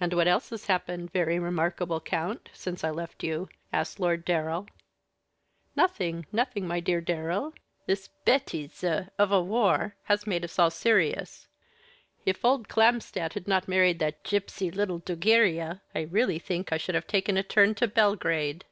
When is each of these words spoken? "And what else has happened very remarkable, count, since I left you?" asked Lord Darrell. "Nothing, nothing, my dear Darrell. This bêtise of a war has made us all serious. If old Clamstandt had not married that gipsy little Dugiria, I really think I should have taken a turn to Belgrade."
"And 0.00 0.12
what 0.12 0.28
else 0.28 0.50
has 0.50 0.66
happened 0.66 1.10
very 1.10 1.40
remarkable, 1.40 2.00
count, 2.00 2.50
since 2.52 2.84
I 2.84 2.90
left 2.90 3.24
you?" 3.24 3.48
asked 3.72 3.98
Lord 3.98 4.24
Darrell. 4.24 4.68
"Nothing, 5.74 6.24
nothing, 6.30 6.68
my 6.68 6.78
dear 6.78 7.00
Darrell. 7.00 7.52
This 7.86 8.10
bêtise 8.24 9.08
of 9.18 9.32
a 9.32 9.42
war 9.42 9.96
has 10.04 10.24
made 10.24 10.44
us 10.44 10.56
all 10.56 10.70
serious. 10.70 11.48
If 12.24 12.44
old 12.44 12.68
Clamstandt 12.68 13.32
had 13.34 13.48
not 13.48 13.66
married 13.66 13.98
that 13.98 14.22
gipsy 14.22 14.70
little 14.70 15.00
Dugiria, 15.00 15.82
I 15.96 16.02
really 16.02 16.38
think 16.38 16.70
I 16.72 16.76
should 16.78 16.94
have 16.94 17.08
taken 17.08 17.36
a 17.36 17.42
turn 17.42 17.74
to 17.74 17.88
Belgrade." 17.88 18.66